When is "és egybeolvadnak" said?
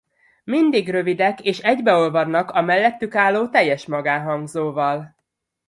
1.41-2.51